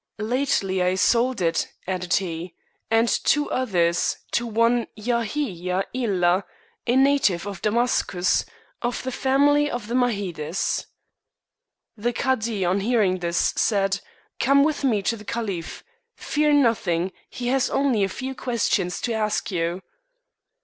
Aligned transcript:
"Lately 0.17 0.81
I 0.81 0.95
sold 0.95 1.41
it," 1.41 1.67
added 1.85 2.15
he," 2.15 2.55
and 2.89 3.07
two 3.07 3.51
others, 3.51 4.17
to 4.31 4.47
one 4.47 4.87
Yahiya 4.97 5.83
Ilha, 5.93 6.43
a 6.87 6.95
native 6.95 7.45
of 7.45 7.61
Damascus, 7.61 8.43
of 8.81 9.03
the 9.03 9.11
family 9.11 9.69
of 9.69 9.85
the 9.85 9.93
Mahides." 9.93 10.87
The 11.95 12.13
cadi 12.13 12.65
on 12.65 12.79
hearing 12.79 13.19
this 13.19 13.53
said," 13.55 14.01
Come 14.39 14.63
with 14.63 14.83
me 14.83 15.03
to 15.03 15.15
the 15.15 15.23
caliph; 15.23 15.83
fear 16.15 16.51
nothing, 16.51 17.11
he 17.29 17.49
has 17.49 17.69
only 17.69 18.03
a 18.03 18.09
few 18.09 18.33
questions 18.33 19.01
to 19.01 19.13
ask 19.13 19.51
you." 19.51 19.83